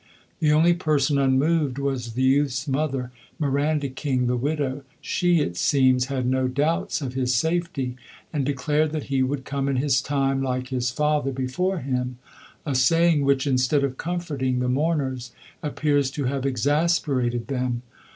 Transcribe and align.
The 0.39 0.51
only 0.51 0.73
person 0.73 1.19
unmoved 1.19 1.77
was 1.77 2.13
the 2.13 2.23
youth's 2.23 2.67
mother, 2.67 3.11
Miranda 3.37 3.87
King 3.87 4.25
the 4.25 4.35
widow. 4.35 4.81
She, 4.99 5.41
it 5.41 5.55
seems, 5.57 6.05
had 6.05 6.25
no 6.25 6.47
doubts 6.47 7.01
of 7.01 7.13
his 7.13 7.35
safety, 7.35 7.97
and 8.33 8.43
declared 8.43 8.93
that 8.93 9.03
he 9.13 9.21
"would 9.21 9.45
come 9.45 9.69
in 9.69 9.75
his 9.75 10.01
time, 10.01 10.41
like 10.41 10.69
his 10.69 10.89
father 10.89 11.31
before 11.31 11.77
him" 11.81 12.17
a 12.65 12.73
saying 12.73 13.21
which, 13.25 13.45
instead 13.45 13.83
of 13.83 13.97
comforting 13.97 14.57
the 14.57 14.67
mourners, 14.69 15.33
appears 15.61 16.09
to 16.09 16.23
have 16.23 16.47
exasperated 16.47 17.45
them. 17.45 17.83